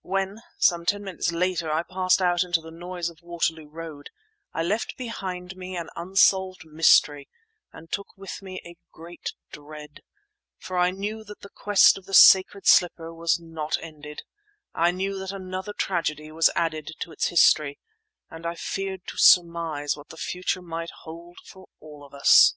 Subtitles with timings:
[0.00, 4.08] When, some ten minutes later, I passed out into the noise of Waterloo Road,
[4.54, 7.28] I left behind me an unsolved mystery
[7.74, 10.00] and took with me a great dread;
[10.56, 14.22] for I knew that the quest of the sacred slipper was not ended,
[14.72, 20.08] I knew that another tragedy was added to its history—and I feared to surmise what
[20.08, 22.54] the future might hold for all of us.